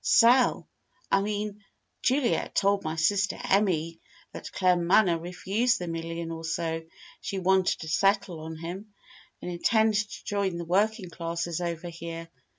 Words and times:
sell 0.03 0.67
I 1.11 1.21
mean, 1.21 1.63
Juliet 2.01 2.55
told 2.55 2.83
my 2.83 2.95
sister 2.95 3.37
Emmy 3.47 3.99
that 4.31 4.49
Claremanagh 4.51 5.21
refused 5.21 5.77
the 5.77 5.87
million 5.87 6.31
or 6.31 6.43
so 6.43 6.81
she 7.21 7.37
wanted 7.37 7.81
to 7.81 7.87
settle 7.87 8.39
on 8.39 8.55
him, 8.55 8.95
and 9.43 9.51
intended 9.51 9.99
to 10.09 10.25
join 10.25 10.57
the 10.57 10.65
working 10.65 11.11
classes 11.11 11.61
over 11.61 11.87
here. 11.89 12.29